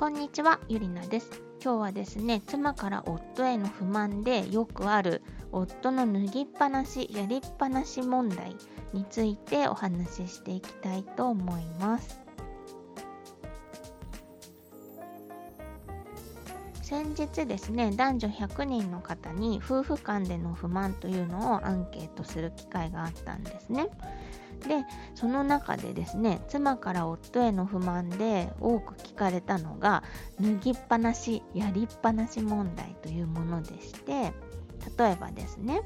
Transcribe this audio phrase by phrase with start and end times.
[0.00, 1.42] こんにちは、ゆりなです。
[1.62, 5.20] 今日はですね、妻から夫への不満でよくある
[5.52, 8.56] 夫の脱ぎっぱなし、やりっぱなし問題
[8.94, 12.18] についてお話ししていきたいと思います。
[16.80, 23.90] 先日ですね男女100人の方に夫婦間での不満というのをアンケートする機会があったんですね。
[24.60, 24.84] で
[25.14, 30.02] その中でですね妻から夫への不満で多く聞かれたのが
[30.40, 34.32] 脱ぎっぱなしやりっぱなし問題というものでして
[34.98, 35.82] 例えばですね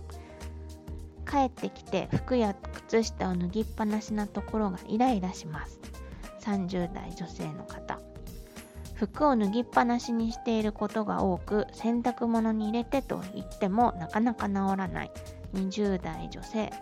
[1.24, 2.54] 帰ってきて服や
[2.88, 5.80] 靴下を脱ぎっぱなしなところがイライラします。
[6.42, 7.98] 30代女性の方。
[8.94, 15.10] 服を脱ぎっぱなしにしていることが多く洗濯物に入れてと言ってもなかなか治らない。
[15.54, 16.72] 20代女性。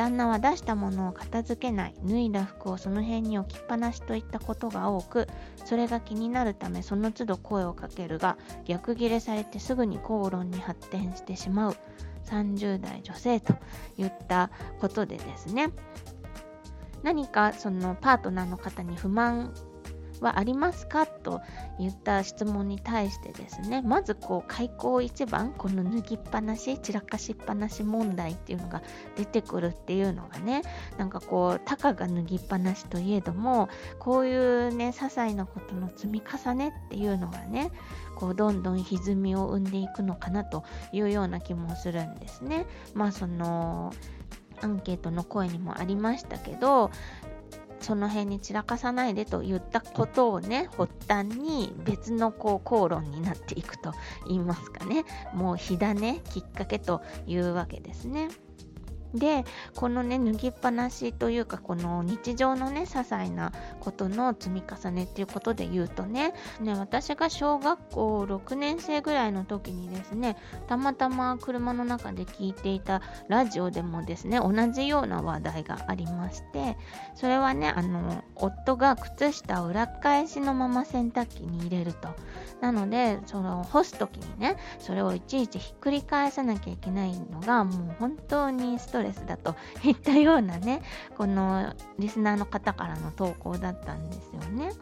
[0.00, 5.28] 旦那は出したものを片付けない脱いだ服をその辺に置きっぱなしといったことが多く
[5.66, 11.76] それが気になるためその都度声をかけるが逆ギレされてすぐに口論に発展してしまう。
[12.24, 13.54] 30代女性と
[13.98, 15.70] いったことでですね。
[17.02, 19.52] 何かそのパートナーの方に不満
[20.20, 21.06] はありますか？
[21.06, 21.40] と
[21.78, 28.82] 言った質問に対してですねまずこう開口一番この脱ぎっぱなし散らかしっぱなし問題っていうのが
[29.16, 30.62] 出てくるっていうのがね
[30.98, 37.70] なんかこうたかが脱ぎっぱなしといえどもこういうね些細なことの積み重ねっていうのがね
[38.16, 42.66] こうどんどん歪みを生んでいくのかなというような気もするんですね。
[42.94, 43.92] まあその
[44.62, 46.90] アンケートの声にもありましたけど
[47.80, 53.92] その辺に散らかさないでと言ったことをね発端に別のこう口論になっていくと
[54.26, 58.28] 言いますかねもう火種きっかけというわけですね。
[59.14, 59.44] で
[59.74, 70.36] このね脱ぎっぱなしというかこの日常のね些細なことの積み重ねっていうことで言うとねね私が小学校6年生ぐらいの時にですね
[70.68, 76.76] たまたま車の中で聞いていたラジオでもですね同じような話題がありまして
[77.14, 82.08] それはねあの夫が靴下を裏返しのまま洗濯機に入れると。
[82.60, 90.82] なのでその干す時にねそれをいちいちひっくり返さなきゃいけないのがもう本当にストトレスだといったようなね
[91.16, 94.72] このリスナーの方からの投稿だったんですよね。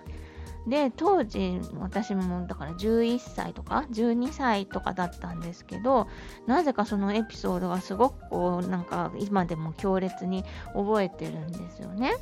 [0.67, 6.09] で当時私もだから11歳とか12歳とかだったんですけど
[6.47, 12.13] なぜかそのエピソードがすごくこうなんか今でも強烈に覚えてるんですよね。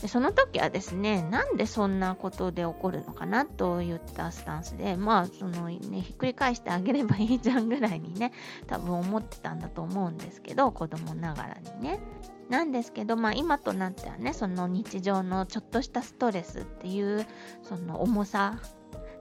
[0.00, 8.32] でその時はですねなんでそんなことで起こるのかなといったスタンスでまあそのねひっくり返してあげればいいじゃんぐらいにね
[8.66, 12.00] 多分思ってたんだと思うんですけど子供ながらにね。
[12.48, 17.26] なんですけど、まあ、今となってはねその日常のちょっとしたストレスっていう
[17.62, 18.58] その重さ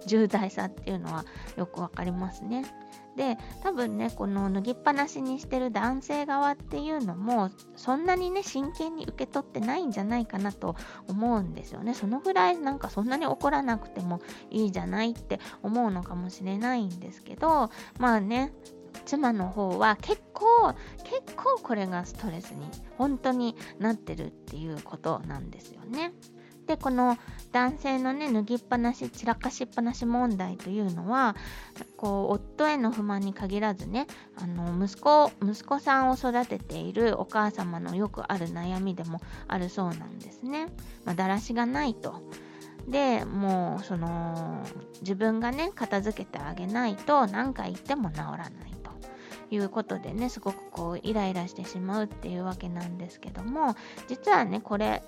[0.06, 1.26] 重大さっていうのは
[1.58, 2.64] よくわかりますね。
[3.17, 10.75] で多分ねこの脱ぎっぱなしにしてる男性側っていうのもそんなにね真剣に受け取ってないんじゃないかなと
[11.07, 18.53] 思うんですよねそのぐらいなんかそんなに怒らなくてもいいじゃないって思うのかもしれないんですけどまあね
[19.05, 26.13] 妻の方は結構結構これがストレスに本当になってるっていうことなんですよね。
[26.67, 27.17] でこの
[27.53, 31.35] 男性のね脱ぎっぱなし散らかしっぱなし問題というのは
[31.95, 34.05] こう夫への不満に限らずね
[34.35, 40.67] あの息子息子さんを育てているお母様のよくある悩みでもあるそうなんですね。
[41.05, 42.22] まあ、だらしがないと。
[42.88, 44.63] でもうその
[45.01, 48.49] 自分がね片付けてあげないと何回言っても治らない
[48.81, 48.91] と
[49.51, 53.75] いうことでねすごくこうイライラしてしまうっていうわけなんですけども
[54.07, 55.03] 実はねこれ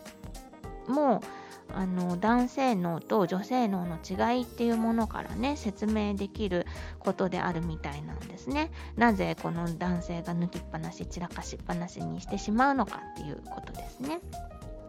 [0.90, 6.66] もうあの男性脳と女性脳の違いっていうものからね説明できる
[7.00, 8.72] ことであるみたいなんですね。
[8.96, 14.20] なぜこの男性が抜きっぱなし散らかしっぱなしにしてしまうのかっていうことですね。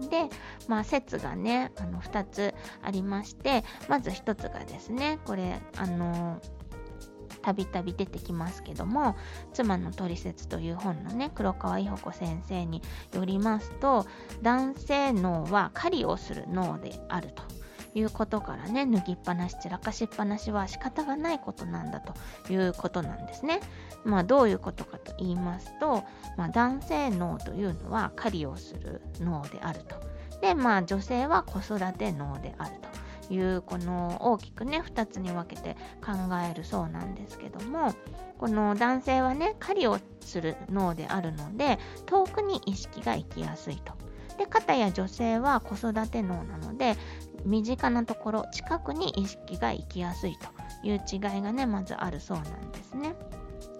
[0.08, 0.28] で、
[0.66, 6.40] まあ、説がねあの2つありましてまず1つがですねこれあの
[7.42, 9.16] たびたび出てきますけども
[9.52, 12.82] 「妻のトリセツ」という本のね黒川伊保子先生に
[13.12, 14.06] よりますと
[14.42, 17.42] 男性脳は狩りをする脳であると
[17.94, 22.14] いうことからね脱ぎっぱなし散らかしっぱなしは仕方がないことなんだと
[22.52, 23.60] いうことなんですね。
[24.04, 26.04] まあどういうことかと言いますと、
[26.36, 29.96] まあ、男性脳というのは狩りをする脳であると。
[30.40, 32.99] でまあ女性は子育て脳であると。
[33.30, 36.12] いうこの大きくね2つに分けて考
[36.50, 37.94] えるそうなんですけども
[38.38, 43.94] この男性はね狩りをする脳であるので遠くに意識が行きやすいと。
[44.38, 46.96] で肩や女性は子育て脳なので
[47.44, 50.48] 身近なところ近くに意識が行きやすいと
[50.82, 53.14] いう違いがねまずあるそうなんですね。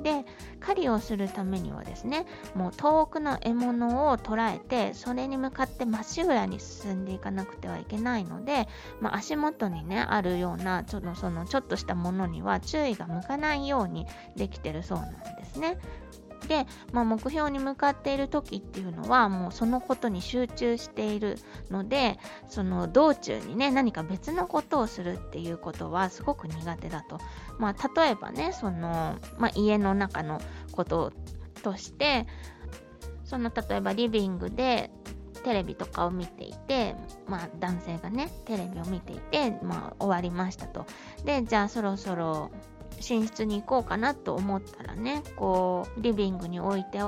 [0.02, 0.24] で
[0.60, 8.68] 狩りをするためにはですねもう遠くの獲物を捉えてそれに向かってまっしぐらに進んでいかなくてはいけないので、
[9.00, 14.06] まあ、足元にねあるようなちょっとそのちょっとしたものには注意が向かないように
[14.36, 15.78] できてるそうなんですね。
[16.50, 21.38] で、まあ、目標に向かっている時っていうのはもうそのことに集中している
[21.70, 22.18] ので
[22.48, 27.18] その道中にね何か別のことをするっていうことはすごく苦手だと、
[27.60, 30.42] まあ、例えばねその、まあ、家の中の
[30.72, 31.12] こと
[31.62, 32.26] として
[33.22, 34.90] その例えばリビングで
[35.44, 36.96] テレビとかを見ていて、
[37.28, 40.84] まあ、男性がねテレビを見ていて、まあ、終わりましたと。
[41.24, 42.50] でじゃあそろそろ
[43.00, 47.02] 寝室に行こうかなと思ったらねこうリビングに置いて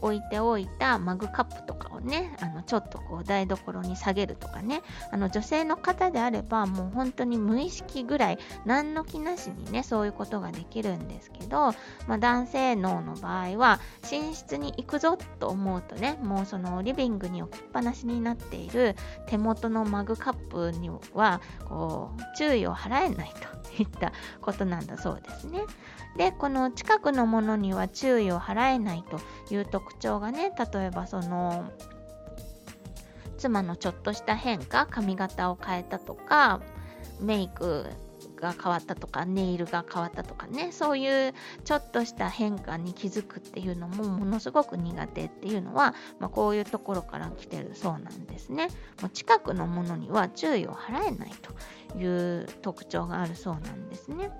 [0.00, 11.72] 置いておいたマグカップとかをねあのちょっとこう台所に下げるとかねあの女性の方であればもう本当に無意識ぐらい何の気なしにねそういうことができるんですけど、
[12.06, 13.80] まあ、男性脳の場合は
[14.10, 18.94] 寝室に行くぞと思うとねもうそのリビングに置きっぱなしになっている
[19.26, 23.58] 手元のマグカップにはこう注意を払えないと。
[23.78, 25.62] いったことなんだそうですね。
[26.16, 29.20] で、この近くのものには注意を払えないと
[29.54, 31.70] いう特徴がね、例えばその、
[33.38, 36.60] 妻のちょっとした変化、髪型を変えたとか、
[37.20, 37.86] メイク
[38.36, 48.68] が変わったとかネイルが変わったとかねそういうちょっとした変化に気づくっていうのもものすごく苦手っていうのは、まあ、こういうところから来てるそうなんですね
[49.02, 51.32] もう近くのものには注意を払えない
[51.90, 54.30] という特徴があるそうなんですね。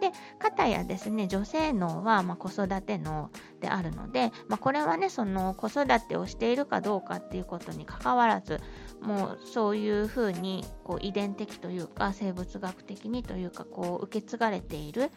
[0.00, 0.10] で、
[0.40, 3.30] 方やですね、女性脳はま子育ての
[3.62, 8.60] 脳であるので、まあ、これはね、その子育てをしているかどうかっていうことにかかわらず、
[9.02, 15.10] もうそういうふうにこう遺伝的というか生物学的にというかこう受け継がれている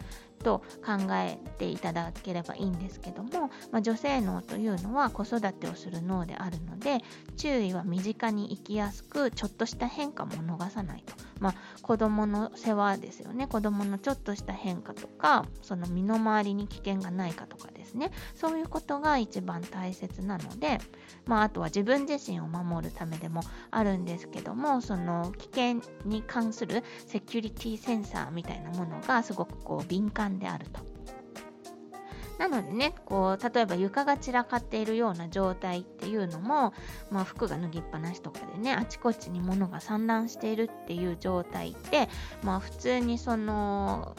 [0.43, 6.99] と考えていただければいいんですけども、まあ、女性脳というのは子育てをする脳であるので
[7.37, 13.47] 注意は身近に行きやすくちょっとした変化も逃さないと、まあ、子どもの世話ですよね。
[13.47, 18.11] 子どものちょっとした変化とかその身の回りに危険がないかとかですね。
[18.35, 20.79] そういうことが一番大切なので、
[21.25, 23.41] まあ、あとは自分自身を守るためでも
[23.71, 30.95] あるんですけどもその危険に関するセキュリティセンサーみたいなものがすごくこう敏感であると。
[32.37, 36.73] なのでね、こう、例えば床が散らかっているような状態っていうのも、
[37.09, 42.09] まあ、服が脱ぎっぱなしとかでね、あちこちに物が散乱しているっていう状態って、
[42.43, 44.15] まあ、普通にその、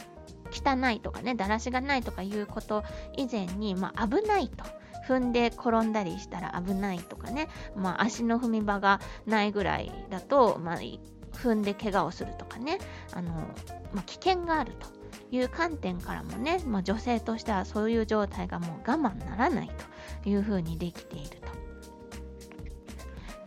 [0.50, 2.84] 汚いとかね、だらしがないとかいうこと
[3.16, 4.64] 以前に、まあ、危ないと。
[5.06, 10.78] 踏んで転んだりしたら危ないとかね、まあ、足の踏み場がないぐらいだと、まあ、
[11.32, 12.78] 踏んで怪我をするとかね、
[13.12, 13.30] あの
[13.92, 14.88] まあ、危険があると
[15.30, 19.70] いう観点からもね、まあ、女性としてはそういう状態がもう我慢ならない
[20.22, 21.65] というふうにできていると。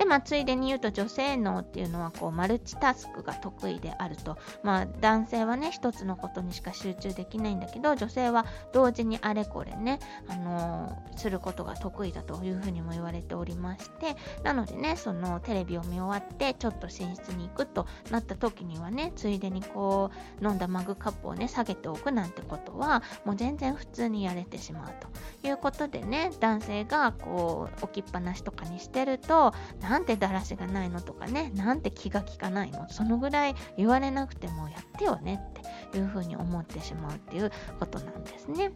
[0.09, 14.15] まあ、ついでに言うと女性脳っていうのはこうマルチタスクが得意であると、まあ、男性はね一つのことにしか集中できないんだけど女性は同時にあれこれね、あのー、することが得意だというふうにも言われておりまして。
[14.43, 20.11] なのでねそのテレビを見終わってちょっと寝室に行くとなった時にはねついでにこ
[20.41, 35.41] う飲んだマグカップをね下げておくなんてことはもう全然普通にやれてしまうということでね男性がこう置きっぱなしとかにしてると何なんてだらしがないのとかね、なんて気が利かないの、そのぐらい言われなくてもやってよね
[35.89, 37.51] っていうふうに思ってしまうっていう
[37.81, 38.71] ことなんですね。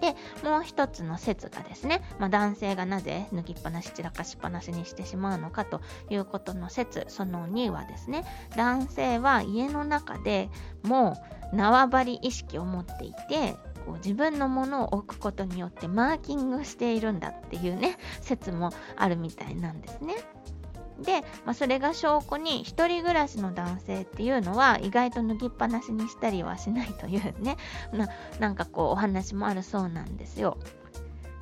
[0.00, 0.14] で、
[0.48, 8.24] もう一つの説がですね、まあ、男性がなぜ脱ぎっぱなし散らかしっぱなしにしてしまうのかということの説、その2はですね、
[8.56, 10.48] 男性は家の中で
[10.84, 11.18] も
[11.52, 13.56] う縄張り意識を持っていて、
[13.86, 20.16] こう自分のものを置くことによってマーキングしているんだっていうね説もあるみたいなんですね。
[21.00, 27.56] で、まあ、それが証拠に一人暮らしの男性っていうのは意外と脱ぎっぱなしにしたりはしないというね
[27.92, 28.08] な
[28.40, 30.58] なんかこうお話もあるそうなんですよ。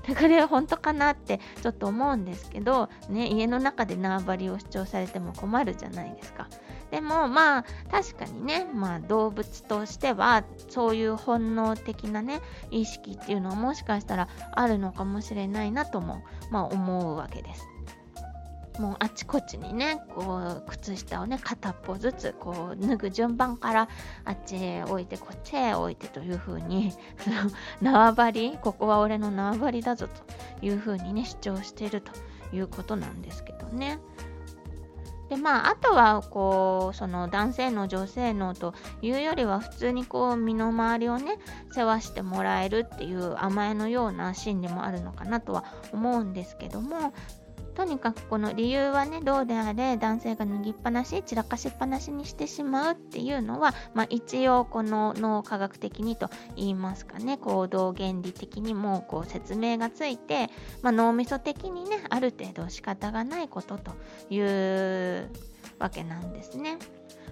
[0.06, 6.46] だから本当かなってちょっと思うんですけど、ね、家の中で縄張りを主張されても困るじゃないですか。
[6.94, 16.22] でもまあ確かにね、まあ、動物としてはそういう本能的なね意識っていうのはもしかしたらあるのかもしれないなとも、
[16.52, 17.66] まあ、思うわけです。
[18.78, 23.88] もうあちこちにねこう靴下をね片っぽずつこう脱ぐ順番から
[24.24, 26.92] あっちへ置いてこっちへ置いてという風に
[27.82, 30.22] 縄張りここは俺の縄張りだぞと
[30.64, 32.12] いう風にね主張していると
[32.52, 33.98] いうことなんですけどね。
[35.28, 41.38] でまあ、あとはこうその男性の女性のというよりは普通にこう身の回りをね
[41.72, 47.14] 世話してもらえるっていう甘えのようなシーンでもあるのかなとは思うんですけども
[47.74, 60.48] とにかくこの理由はねどうであれ男性が脱ぎっぱなし散らかしっぱなしにしてしまうっていうのは、まあ、一応この脳科学的にと言いますかね行動原理的にもこう説明がついて、
[60.82, 63.92] まあ、脳みそ的にねある程度仕方がないことと
[64.30, 65.30] いう
[65.78, 66.78] わけなんですね。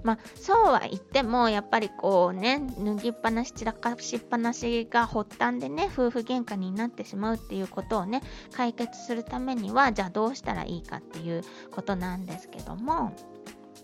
[0.03, 13.13] まあ、そうは言っても、やっぱりこうね、脱ぎっぱなし、散らかしっぱなしが発端でね、夫婦喧嘩になってしまうっていうことをね、解決するためには、じゃあどうしたらいいかっていうことなんですけども、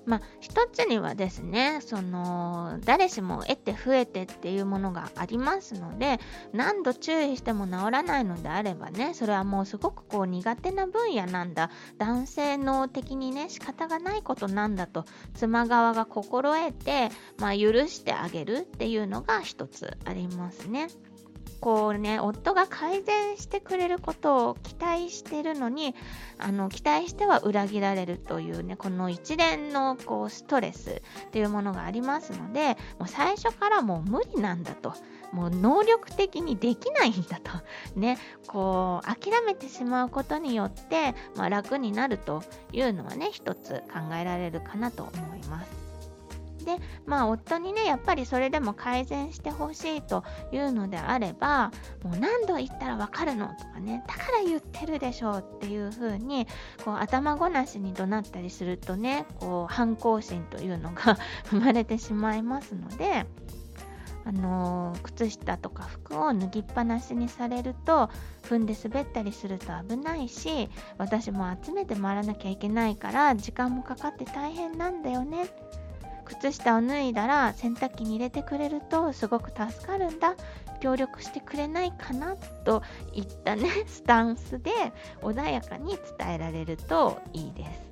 [0.08, 6.18] まあ、一つにはですね、その、誰しも得て増えてっていうものがありますので、
[6.54, 20.88] 何度注意しても治らないのであればね、それはもうすごくこう苦手な分野なんだ、男性脳的にね、仕方がないことなんだと、妻側が心得て、まあ、許してあげるっていうのが一つありますね。
[21.60, 25.94] こうね、夫が改善してくれることを期待してるのに、
[26.38, 34.94] あの期待しては裏切られるというね、この一連のこうストレスっていうものがありますので、もう最初からもう無理なんだと。
[35.32, 37.50] もう能力的にできないんだと。
[37.98, 45.88] ね、こう、諦めてしまうことによって、まあ、楽になるというのはね、一つ考えられるかなと思います。
[46.68, 50.22] で、まあ、夫にね、やっぱりそれでも改善してほしいと
[50.52, 51.72] いうのであれば、
[52.02, 56.46] もう何度言ったらわかるのとかね、だから言ってるでしょうっていう風に、
[56.84, 61.16] こう、頭ごなしに怒鳴ったりするとね、こう、反抗心というのが
[61.48, 63.25] 生まれてしまいますので、
[64.26, 68.10] あの、靴下とか服を脱ぎっぱなしにされると
[68.42, 75.46] 踏んで滑ったりすると危ないし私も集めて回らなきゃいけないから時間もかかって大変なんだよね。
[76.28, 80.35] 靴下を脱いだら洗濯機に入れてくれるとすごく助かるんだ
[80.80, 82.82] 協力してくれないかなと
[83.12, 84.70] いったね スタンスで
[85.23, 87.88] 穏やかに伝えられるといいです。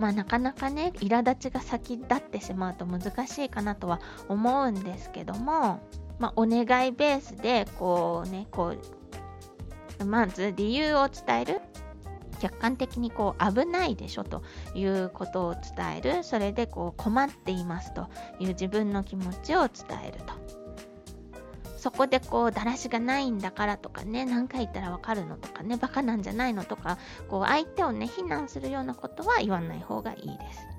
[0.00, 5.80] まあなかなかね苛立ちが先立ってしまうと難しいかなとは思うんですけども、
[6.18, 8.74] まあ、お願いベースでこうねこ
[10.00, 11.60] うまず理由を伝える
[12.44, 14.42] 客観的にこう危ないでしょと
[14.74, 16.22] いうことを伝える。
[16.24, 18.08] それでこう困っていますと
[18.38, 20.34] いう自分の気持ちを伝えると。
[21.78, 26.98] そこでこうだらしがないんだからとかね何回言ったらわかるのとかねバカなんじゃないのとか
[27.28, 30.73] こう相手をね非難するようなことは言わない方がいいです。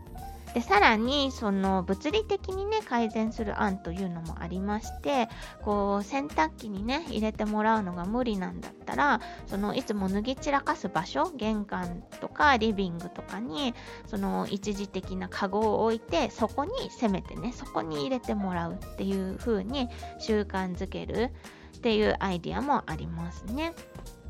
[0.56, 5.28] でさらにその物理的にね改善する案というのもありまして
[5.62, 13.74] こう洗濯機にね入れてもらうのが無理なんだったらそのいつも脱ぎ散らかす場所玄関とかリビングとかに
[14.08, 21.32] その一時的なカゴを置いてそこにせめてねそこに入れてもらうっていう風に習慣づける
[21.76, 23.74] っていうアイディアもありますね。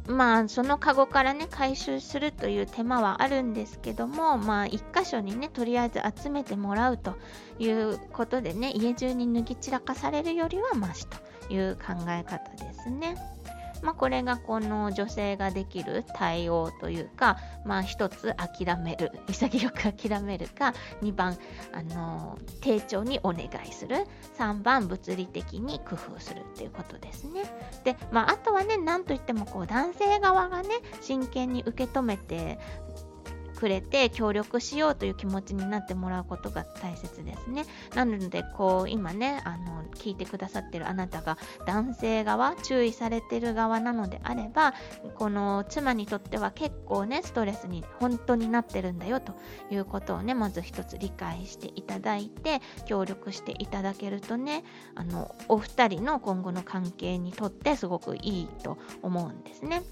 [0.07, 7.15] まあそのカゴからね回収するという手間はあるんですけどもまあ一箇所にねとりあえず集めてもらうと
[7.59, 11.17] いうことでね家中に脱ぎ散らかされるよりはマシと
[11.53, 13.34] いう考え方ですね。
[13.85, 20.73] まあ、これがこの女性ができる対応というか、まあ、一つ諦める潔く諦めるか
[21.03, 21.37] 2番
[21.71, 23.97] あの丁重にお願いする
[24.39, 27.43] 3番物理的に工夫するっていうことですね。
[27.83, 30.69] で、まあ、あとはね何といってもこう男性側がね
[31.01, 32.57] 真剣に受け止めて
[33.55, 37.65] くれて協力しようという気持ちになってもらうことが大切ですね。
[37.95, 44.73] なので、こう、今ね、あの、聞いてくださってるあなたが男性側、注意されてる側なのであれば、
[45.15, 49.33] この妻にとっては結構ね、ストレスに本当になってるんだよと
[49.71, 54.63] いうことをね、まず一つ理解していただいて、協力していただけるとね、
[54.95, 59.83] あの、お二人の今後の関係にとってすごくいいと思うんですね。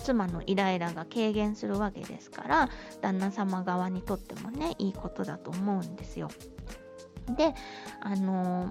[0.00, 2.68] 妻のイライラが軽減するわけですから
[3.00, 6.28] 旦那様側にとってもねいいことだと思うんですよ。
[7.36, 7.54] で
[8.00, 8.70] あの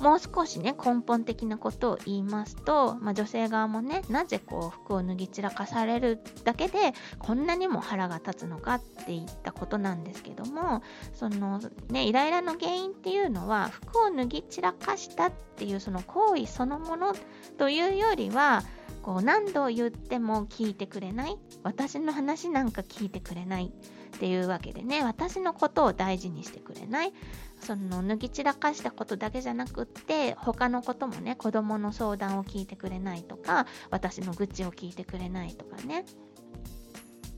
[0.00, 17.14] もう少しね根本的なことを言いますと、まあ、女性側もねなぜこう服を脱ぎ散らかされるだけでこんなにも腹が立つのかっていったことなんですけどもそのねイライラの原因っていうのは服を脱ぎ散らかしたっていうその行為そのもの
[17.56, 18.62] というよりは
[19.04, 27.12] こう何度言っても聞いてくれない私の話なんか聞いてくれないっていうわけでね私のことを大事にしてくれない
[27.60, 36.06] その脱ぎ散らかしたことだけじゃなくって他のこともね子供の相談を聞いてくれないとか私の愚痴を聞いてくれないとかね。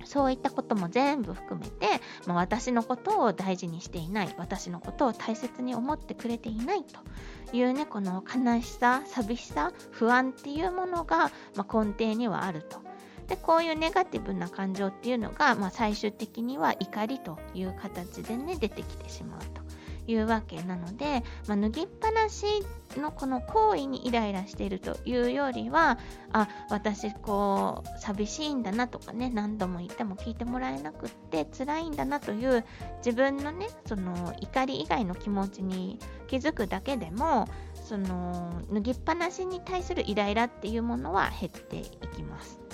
[0.06, 12.84] そういったことも全部含めて、まあ、私のことを大事にしていない私のことを大切に思ってくれていないというねこの悲しさ寂しさ不安っていうものが、まあ、根底にはあると。
[13.28, 19.55] でこういうネガティブな感情っていうのが、まあ、最終的には怒りという形でね出てきてしまう。
[20.06, 22.46] いうわけなので、まあ、脱ぎっぱなし
[22.96, 25.98] のこの行為にイライラしているというよりは
[26.32, 32.64] あ私こう寂しいんだなとかね何度も言っても聞いてもらえなくって辛いんだなという
[33.04, 35.98] 自分のねその怒り以外の気持ちに
[36.28, 41.84] 気づくだけでもその脱ぎっぱなしに対するイライラっていうものは減ってい
[42.14, 42.65] きます。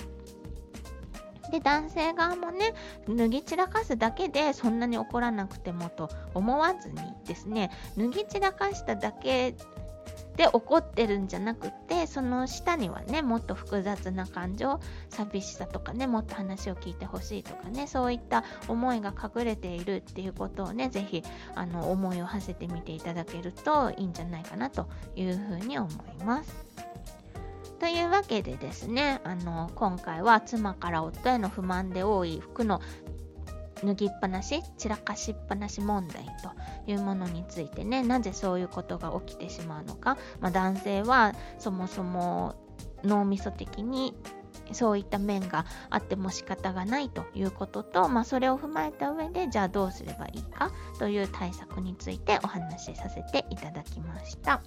[1.53, 2.73] で男性側もね
[3.07, 6.95] 脱ぎ散らかすだけでそんなに怒らなくてもと思わずに
[7.27, 9.53] ですね脱ぎ散らかしただけ
[10.35, 14.79] で怒ってるんじゃなくてその下にはねもっと複雑な感情
[15.11, 21.21] 寂しさとかねもっと話を聞いてほしいとかねそういった思いが隠れているっていうことをね是非
[21.53, 25.87] あの思いを馳せてみていただけるといいんじゃないかなというふうに思
[26.19, 26.92] います。
[27.79, 32.81] というわけでですね、あの今回は妻から夫への不満で多い服の
[33.83, 36.25] 脱ぎっぱなし散らかしっぱなし問題
[36.85, 42.55] というものについてねなぜそういうことが起きてしまうのか、まあ、男性はそもそも
[43.03, 44.15] 脳みそ的に
[44.71, 54.61] そういった面があっても仕方がないということと、まあ、それを踏まえた上でじゃあどうすればいいかという対策についてお話しさせていただきました。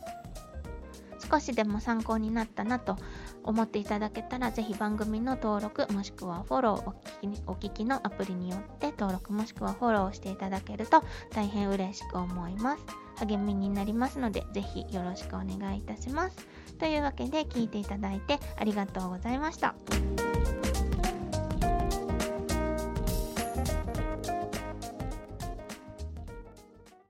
[1.19, 2.97] 少しでも参考になったなと
[3.43, 12.85] 思っていただけたら、ぜひ番組の登録もしくはフォローお聞きお聞きのアプリによって登録もしくはフォローしていただけると大変嬉しく思います。
[13.19, 16.37] 励みになりますので、ぜひよろしくお願いいたします。
[16.79, 19.75] というわけで聞いていただいてありがとうございました。